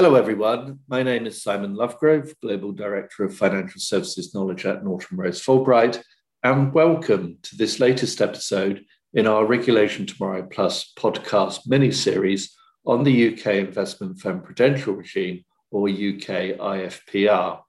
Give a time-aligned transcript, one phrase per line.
[0.00, 0.78] Hello, everyone.
[0.86, 6.00] My name is Simon Lovegrove, Global Director of Financial Services Knowledge at Norton Rose Fulbright,
[6.44, 8.84] and welcome to this latest episode
[9.14, 12.56] in our Regulation Tomorrow Plus podcast mini series
[12.86, 17.60] on the UK Investment Firm Prudential Regime, or UK IFPR.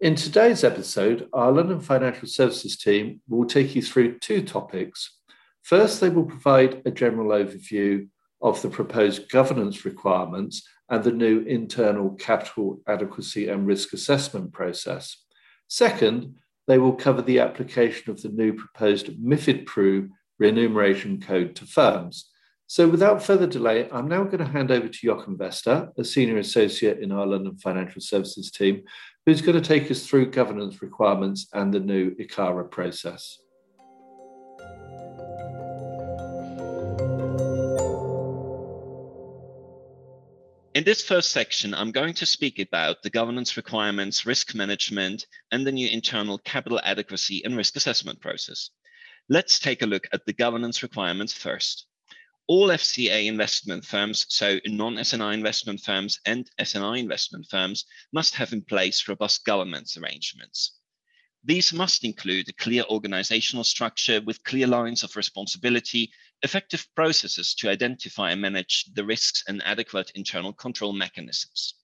[0.00, 5.20] In today's episode, our London Financial Services team will take you through two topics.
[5.62, 8.08] First, they will provide a general overview
[8.42, 15.16] of the proposed governance requirements and the new internal capital adequacy and risk assessment process.
[15.68, 16.34] Second,
[16.66, 22.28] they will cover the application of the new proposed MIFID Pru remuneration code to firms.
[22.66, 26.38] So, without further delay, I'm now going to hand over to Jochen Wester, a senior
[26.38, 28.82] associate in our London Financial Services team,
[29.26, 33.41] who's going to take us through governance requirements and the new ICARA process.
[40.74, 45.66] In this first section, I'm going to speak about the governance requirements, risk management, and
[45.66, 48.70] the new internal capital adequacy and risk assessment process.
[49.28, 51.84] Let's take a look at the governance requirements first.
[52.46, 58.62] All FCA investment firms, so non-SNI investment firms and SNI investment firms, must have in
[58.62, 60.78] place robust governance arrangements.
[61.44, 66.10] These must include a clear organizational structure with clear lines of responsibility,
[66.42, 71.74] effective processes to identify and manage the risks, and adequate internal control mechanisms.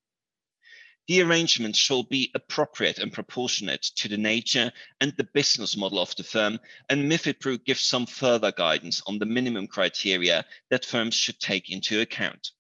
[1.09, 4.71] The arrangement shall be appropriate and proportionate to the nature
[5.01, 9.19] and the business model of the firm, and MIFID Pru gives some further guidance on
[9.19, 12.51] the minimum criteria that firms should take into account.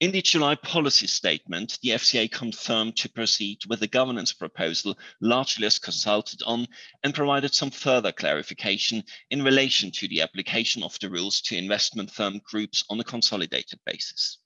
[0.00, 5.66] In the July policy statement, the FCA confirmed to proceed with the governance proposal largely
[5.66, 6.68] as consulted on
[7.04, 12.10] and provided some further clarification in relation to the application of the rules to investment
[12.10, 14.38] firm groups on a consolidated basis.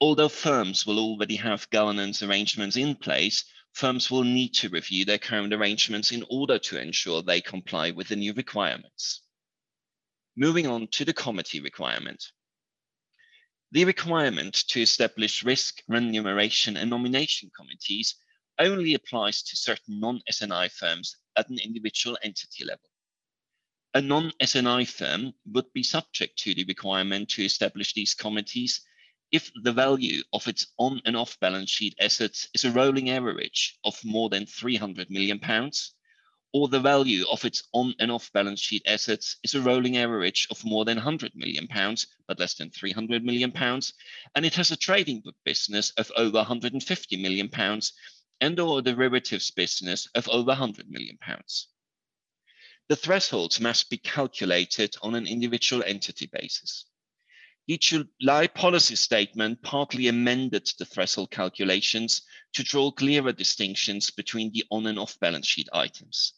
[0.00, 5.18] Although firms will already have governance arrangements in place, firms will need to review their
[5.18, 9.20] current arrangements in order to ensure they comply with the new requirements.
[10.36, 12.32] Moving on to the committee requirement.
[13.72, 18.14] The requirement to establish risk, remuneration, and nomination committees
[18.60, 22.88] only applies to certain non-SNI firms at an individual entity level.
[23.92, 28.80] A non-SNI firm would be subject to the requirement to establish these committees
[29.32, 33.76] if the value of its on and off balance sheet assets is a rolling average
[33.82, 35.95] of more than 300 million pounds
[36.56, 40.48] or the value of its on and off balance sheet assets is a rolling average
[40.50, 43.92] of more than 100 million pounds, but less than 300 million pounds,
[44.34, 47.92] and it has a trading book business of over 150 million pounds
[48.40, 51.68] and or a derivatives business of over 100 million pounds.
[52.88, 56.86] The thresholds must be calculated on an individual entity basis.
[57.68, 62.22] The July policy statement partly amended the threshold calculations
[62.54, 66.32] to draw clearer distinctions between the on and off balance sheet items.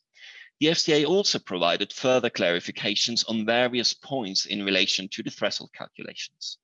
[0.61, 6.59] The FCA also provided further clarifications on various points in relation to the threshold calculations.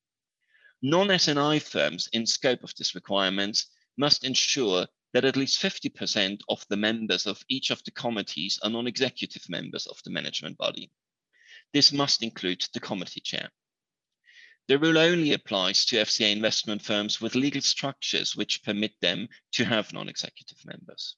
[0.83, 3.65] Non-SNI firms in scope of this requirement
[3.97, 8.71] must ensure that at least 50% of the members of each of the committees are
[8.71, 10.91] non-executive members of the management body.
[11.73, 13.51] This must include the committee chair.
[14.67, 19.65] The rule only applies to FCA investment firms with legal structures which permit them to
[19.65, 21.17] have non-executive members.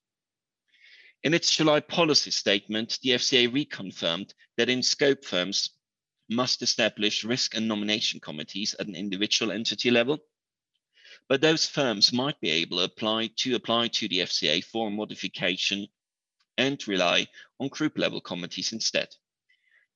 [1.23, 5.71] In its July policy statement, the FCA reconfirmed that in scope firms
[6.29, 10.19] must establish risk and nomination committees at an individual entity level.
[11.29, 15.89] But those firms might be able to apply to apply to the FCA for modification
[16.59, 17.27] and rely
[17.59, 19.09] on group level committees instead.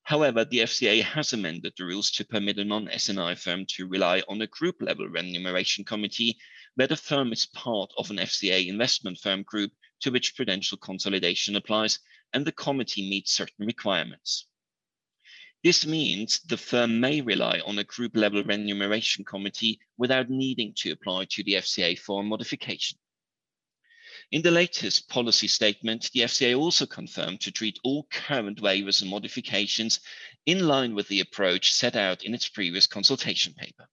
[0.03, 4.41] However, the FCA has amended the rules to permit a non-SNI firm to rely on
[4.42, 6.38] a group level remuneration committee
[6.75, 11.56] where the firm is part of an FCA investment firm group to which prudential consolidation
[11.56, 11.98] applies,
[12.32, 14.46] and the committee meets certain requirements.
[15.62, 20.92] This means the firm may rely on a group level remuneration committee without needing to
[20.92, 22.98] apply to the FCA for a modification.
[24.32, 29.10] In the latest policy statement, the FCA also confirmed to treat all current waivers and
[29.10, 30.00] modifications
[30.46, 33.88] in line with the approach set out in its previous consultation paper.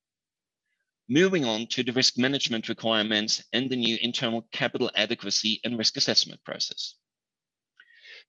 [1.10, 5.96] Moving on to the risk management requirements and the new internal capital adequacy and risk
[5.96, 6.96] assessment process.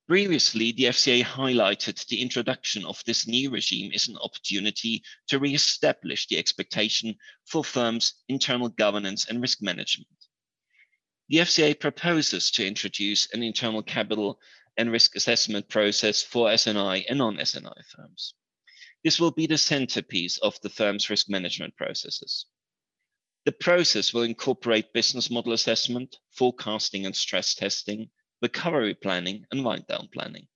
[0.06, 6.28] Previously, the FCA highlighted the introduction of this new regime is an opportunity to re-establish
[6.28, 7.16] the expectation
[7.46, 10.08] for firms' internal governance and risk management.
[11.28, 14.40] The FCA proposes to introduce an internal capital
[14.76, 18.34] and risk assessment process for SNI and non-SNI firms.
[19.02, 22.46] This will be the centerpiece of the firm's risk management processes.
[23.48, 28.10] The process will incorporate business model assessment, forecasting and stress testing,
[28.42, 30.48] recovery planning, and wind down planning.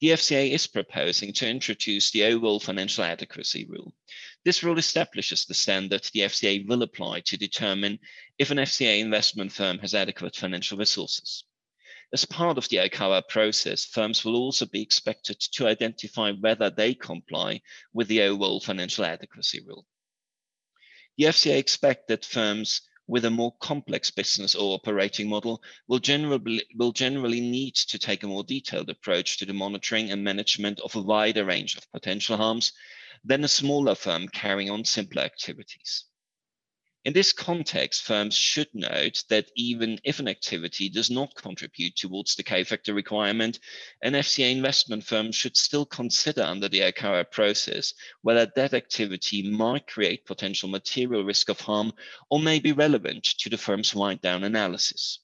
[0.00, 3.94] The FCA is proposing to introduce the overall financial adequacy rule.
[4.42, 7.98] This rule establishes the standard the FCA will apply to determine
[8.38, 11.44] if an FCA investment firm has adequate financial resources.
[12.14, 16.94] As part of the ICARA process, firms will also be expected to identify whether they
[16.94, 17.60] comply
[17.92, 19.84] with the overall financial adequacy rule.
[21.18, 26.64] The FCA expect that firms with a more complex business or operating model will generally,
[26.76, 30.94] will generally need to take a more detailed approach to the monitoring and management of
[30.94, 32.72] a wider range of potential harms
[33.24, 36.04] than a smaller firm carrying on simpler activities.
[37.08, 42.34] In this context, firms should note that even if an activity does not contribute towards
[42.34, 43.60] the K-factor requirement,
[44.02, 49.86] an FCA investment firm should still consider under the ICARA process whether that activity might
[49.86, 51.94] create potential material risk of harm
[52.28, 55.20] or may be relevant to the firm's wind down analysis.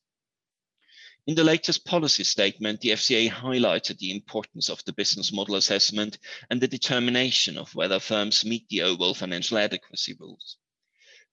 [1.27, 6.17] In the latest policy statement, the FCA highlighted the importance of the business model assessment
[6.49, 10.57] and the determination of whether firms meet the overall financial adequacy rules.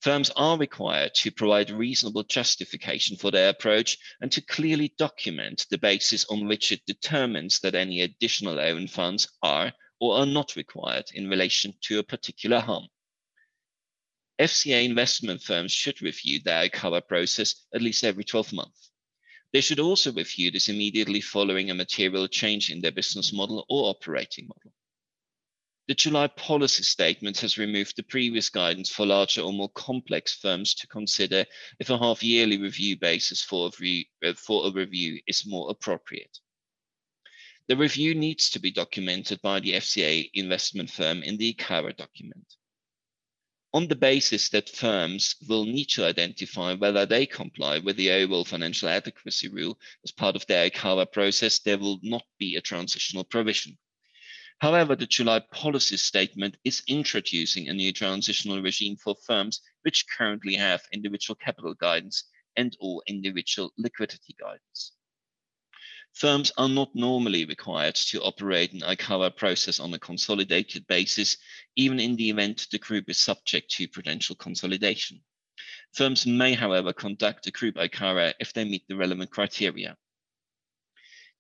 [0.02, 5.78] Firms are required to provide reasonable justification for their approach and to clearly document the
[5.78, 11.06] basis on which it determines that any additional own funds are or are not required
[11.14, 12.88] in relation to a particular harm.
[14.40, 18.90] FCA investment firms should review their ICARA process at least every 12 months.
[19.54, 23.92] They should also review this immediately following a material change in their business model or
[23.92, 24.74] operating model.
[25.88, 30.76] The July policy statement has removed the previous guidance for larger or more complex firms
[30.76, 31.46] to consider
[31.80, 35.72] if a half yearly review basis for a, review, uh, for a review is more
[35.72, 36.40] appropriate.
[37.68, 42.56] The review needs to be documented by the FCA investment firm in the ICARA document.
[43.74, 48.46] On the basis that firms will need to identify whether they comply with the overall
[48.46, 53.24] financial adequacy rule as part of their ICARA process, there will not be a transitional
[53.24, 53.78] provision.
[54.62, 60.54] However, the July policy statement is introducing a new transitional regime for firms which currently
[60.54, 62.26] have individual capital guidance
[62.56, 64.92] and or individual liquidity guidance.
[66.14, 71.38] Firms are not normally required to operate an ICARA process on a consolidated basis,
[71.76, 75.24] even in the event the group is subject to prudential consolidation.
[75.94, 79.98] Firms may, however, conduct a group ICARA if they meet the relevant criteria.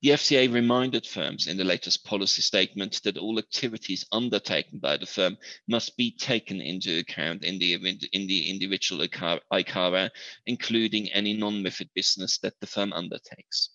[0.01, 5.05] The FCA reminded firms in the latest policy statement that all activities undertaken by the
[5.05, 5.37] firm
[5.67, 10.09] must be taken into account in the, in the individual ICARA,
[10.47, 13.69] including any non-MIFID business that the firm undertakes.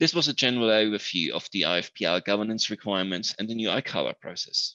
[0.00, 4.74] This was a general overview of the IFPR governance requirements and the new ICARA process.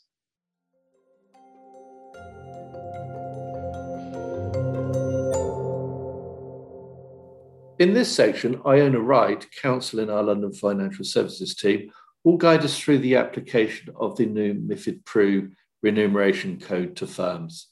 [7.79, 11.91] In this section, Iona Wright, counsel in our London Financial Services team,
[12.23, 17.69] will guide us through the application of the new MIFID Pru remuneration code to firms.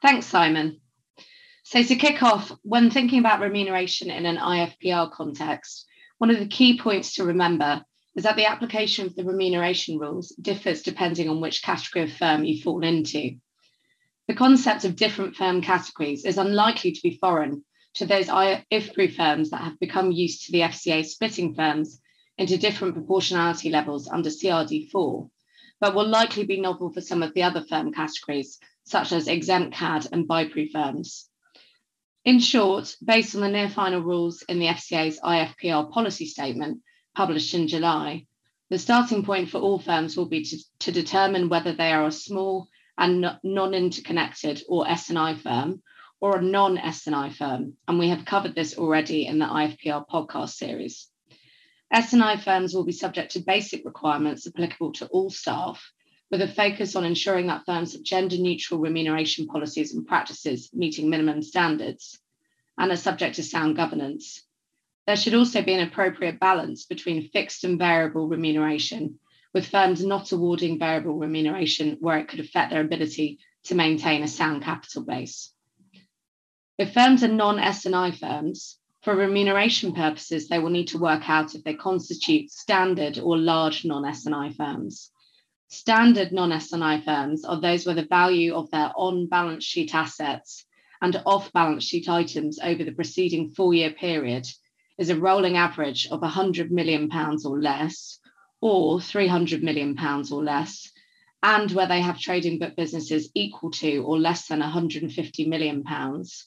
[0.00, 0.80] Thanks, Simon.
[1.64, 5.86] So to kick off, when thinking about remuneration in an IFPR context,
[6.18, 7.84] one of the key points to remember
[8.16, 12.44] is that the application of the remuneration rules differs depending on which category of firm
[12.44, 13.36] you fall into.
[14.28, 17.64] The concept of different firm categories is unlikely to be foreign
[17.94, 22.00] to those IFPRU firms that have become used to the FCA splitting firms
[22.38, 25.28] into different proportionality levels under CRD4,
[25.80, 29.74] but will likely be novel for some of the other firm categories, such as exempt
[29.74, 31.28] CAD and BIPRU firms.
[32.24, 36.80] In short, based on the near final rules in the FCA's IFPR policy statement
[37.16, 38.26] published in July,
[38.70, 42.12] the starting point for all firms will be to, to determine whether they are a
[42.12, 42.68] small
[42.98, 45.82] and non-interconnected or SNI firm
[46.20, 47.74] or a non-SNI firm.
[47.88, 51.08] And we have covered this already in the IFPR podcast series.
[51.92, 55.92] SNI firms will be subject to basic requirements applicable to all staff,
[56.30, 61.10] with a focus on ensuring that firms have gender neutral remuneration policies and practices meeting
[61.10, 62.18] minimum standards
[62.78, 64.42] and are subject to sound governance.
[65.06, 69.18] There should also be an appropriate balance between fixed and variable remuneration
[69.52, 74.28] with firms not awarding variable remuneration where it could affect their ability to maintain a
[74.28, 75.52] sound capital base.
[76.78, 81.64] If firms are non-SNI firms, for remuneration purposes, they will need to work out if
[81.64, 85.10] they constitute standard or large non-SNI firms.
[85.68, 90.64] Standard non-SNI firms are those where the value of their on-balance sheet assets
[91.00, 94.46] and off-balance sheet items over the preceding four-year period
[94.98, 98.20] is a rolling average of 100 million pounds or less,
[98.62, 100.90] or 300 million pounds or less,
[101.42, 106.46] and where they have trading book businesses equal to or less than 150 million pounds,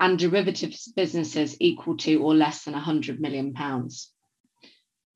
[0.00, 4.10] and derivatives businesses equal to or less than 100 million pounds.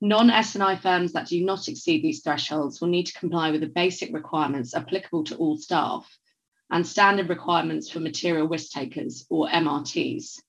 [0.02, 4.12] Non-SNI firms that do not exceed these thresholds will need to comply with the basic
[4.12, 6.06] requirements applicable to all staff
[6.70, 10.40] and standard requirements for material risk takers or MRTs.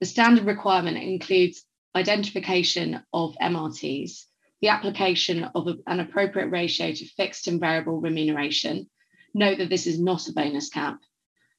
[0.00, 4.24] The standard requirement includes identification of MRTs,
[4.64, 8.88] the application of a, an appropriate ratio to fixed and variable remuneration.
[9.34, 11.00] Note that this is not a bonus cap.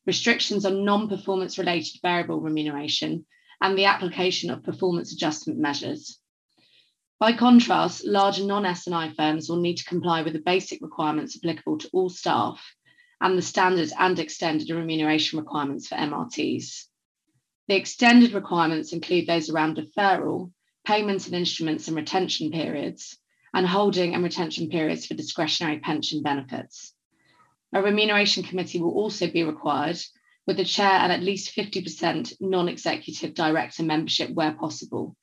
[0.07, 3.23] Restrictions on non-performance related variable remuneration
[3.61, 6.19] and the application of performance adjustment measures.
[7.19, 11.89] By contrast, large non-SNI firms will need to comply with the basic requirements applicable to
[11.93, 12.59] all staff
[13.21, 16.85] and the standard and extended remuneration requirements for MRTs.
[17.67, 20.53] The extended requirements include those around deferral,
[20.85, 23.17] payments and instruments and retention periods,
[23.53, 26.93] and holding and retention periods for discretionary pension benefits.
[27.73, 29.97] A remuneration committee will also be required
[30.45, 35.15] with the chair and at least 50% non-executive director membership where possible,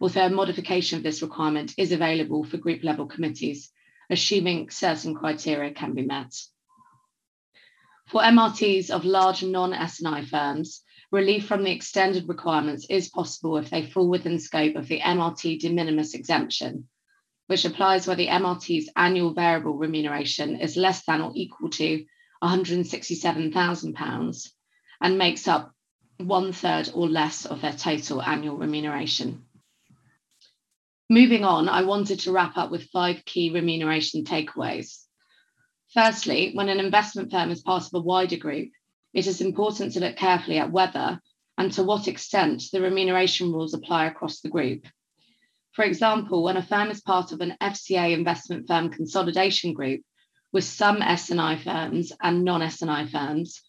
[0.00, 3.70] although a modification of this requirement is available for group level committees,
[4.08, 6.34] assuming certain criteria can be met.
[8.08, 13.84] For MRTs of large non-SNI firms, relief from the extended requirements is possible if they
[13.84, 16.88] fall within scope of the MRT de minimis exemption,
[17.48, 22.04] which applies where the MRT's annual variable remuneration is less than or equal to
[22.42, 24.48] £167,000
[25.00, 25.72] and makes up
[26.18, 29.44] one third or less of their total annual remuneration.
[31.08, 35.02] Moving on, I wanted to wrap up with five key remuneration takeaways.
[35.92, 38.70] Firstly, when an investment firm is part of a wider group,
[39.12, 41.20] it is important to look carefully at whether
[41.58, 44.86] and to what extent the remuneration rules apply across the group.
[45.72, 50.00] For example, when a firm is part of an FCA investment firm consolidation group
[50.52, 53.60] with some SNI firms and non-SNI firms,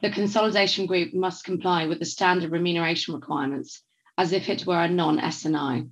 [0.00, 3.82] the consolidation group must comply with the standard remuneration requirements
[4.16, 5.88] as if it were a non-SNI.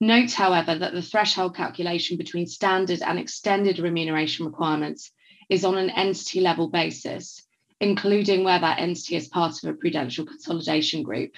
[0.00, 5.10] Note, however, that the threshold calculation between standard and extended remuneration requirements
[5.48, 7.45] is on an entity level basis
[7.80, 11.32] including where that entity is part of a prudential consolidation group,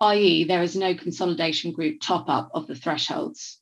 [0.00, 3.60] i.e., there is no consolidation group top up of the thresholds.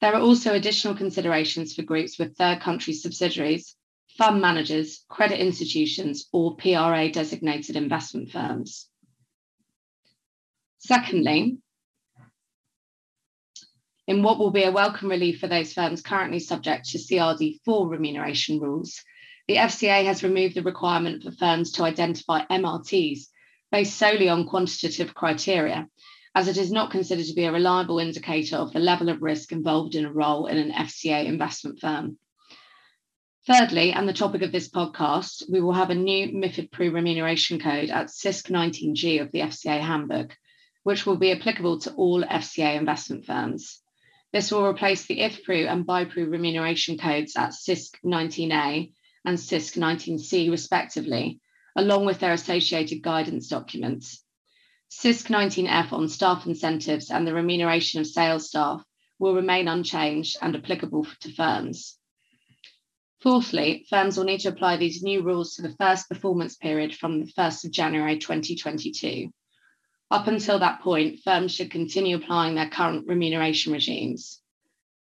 [0.00, 3.74] There are also additional considerations for groups with third country subsidiaries,
[4.16, 8.88] fund managers, credit institutions, or PRA designated investment firms.
[10.78, 11.58] Secondly,
[14.06, 18.60] in what will be a welcome relief for those firms currently subject to CRD4 remuneration
[18.60, 19.02] rules,
[19.48, 23.26] the FCA has removed the requirement for firms to identify MRTs
[23.70, 25.88] based solely on quantitative criteria,
[26.34, 29.52] as it is not considered to be a reliable indicator of the level of risk
[29.52, 32.18] involved in a role in an FCA investment firm.
[33.46, 37.60] Thirdly, and the topic of this podcast, we will have a new MIFID Pru remuneration
[37.60, 40.36] code at SYSC 19G of the FCA handbook,
[40.82, 43.80] which will be applicable to all FCA investment firms.
[44.32, 48.90] This will replace the IFPRU and BIPRU remuneration codes at SYSC 19A
[49.26, 51.40] and SYSC 19C, respectively,
[51.76, 54.24] along with their associated guidance documents.
[54.90, 58.82] SYSC 19F on staff incentives and the remuneration of sales staff
[59.18, 61.98] will remain unchanged and applicable to firms.
[63.20, 67.20] Fourthly, firms will need to apply these new rules to the first performance period from
[67.20, 69.30] the 1st of January 2022.
[70.10, 74.40] Up until that point, firms should continue applying their current remuneration regimes.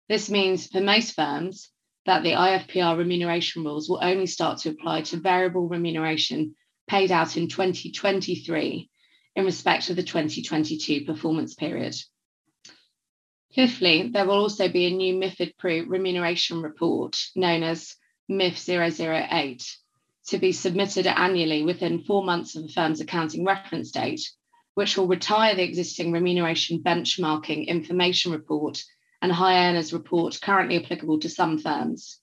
[0.09, 1.69] This means for most firms,
[2.07, 6.55] that the IFPR remuneration rules will only start to apply to variable remuneration
[6.89, 8.89] paid out in 2023
[9.35, 11.95] in respect of the 2022 performance period.
[13.55, 17.97] Fifthly, there will also be a new MIFID Pru remuneration report known as
[18.31, 19.77] MIF 008
[20.29, 24.21] to be submitted annually within four months of the firm's accounting reference date,
[24.75, 28.83] which will retire the existing remuneration benchmarking information report
[29.23, 32.21] and high earners report currently applicable to some firms.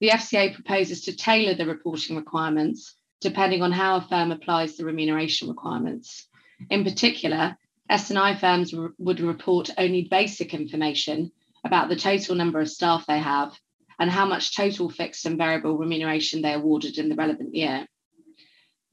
[0.00, 4.84] The FCA proposes to tailor the reporting requirements depending on how a firm applies the
[4.84, 6.26] remuneration requirements.
[6.70, 7.56] In particular,
[7.90, 11.32] SNI firms would report only basic information
[11.64, 13.58] about the total number of staff they have
[13.98, 17.86] and how much total fixed and variable remuneration they awarded in the relevant year.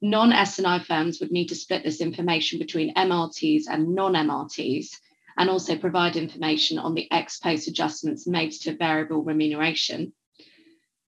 [0.01, 4.89] Non-SNI firms would need to split this information between MRTs and non-MRTs
[5.37, 10.13] and also provide information on the ex post adjustments made to variable remuneration.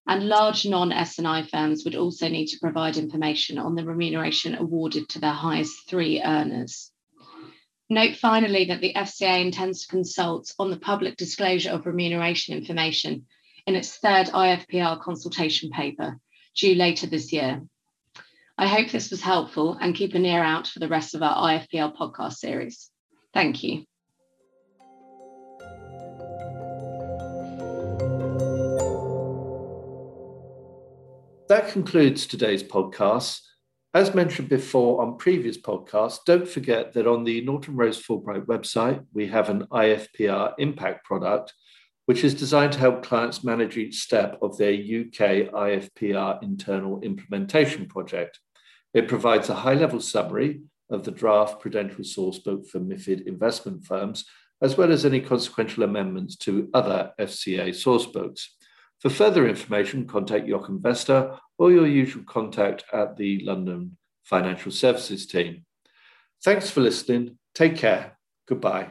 [0.06, 5.08] And large non SNI firms would also need to provide information on the remuneration awarded
[5.10, 6.90] to their highest three earners.
[7.88, 13.26] Note finally that the FCA intends to consult on the public disclosure of remuneration information
[13.66, 16.18] in its third IFPR consultation paper,
[16.56, 17.62] due later this year.
[18.56, 21.34] I hope this was helpful and keep an ear out for the rest of our
[21.50, 22.90] IFPR podcast series.
[23.32, 23.84] Thank you.
[31.50, 33.40] That concludes today's podcast.
[33.92, 39.04] As mentioned before on previous podcasts, don't forget that on the Norton Rose Fulbright website,
[39.12, 41.52] we have an IFPR impact product,
[42.06, 47.86] which is designed to help clients manage each step of their UK IFPR internal implementation
[47.86, 48.38] project.
[48.94, 54.24] It provides a high level summary of the draft Prudential Sourcebook for MIFID investment firms,
[54.62, 58.44] as well as any consequential amendments to other FCA sourcebooks.
[59.00, 65.26] For further information, contact Jochen Vester or your usual contact at the London Financial Services
[65.26, 65.64] team.
[66.44, 67.38] Thanks for listening.
[67.54, 68.18] Take care.
[68.46, 68.90] Goodbye.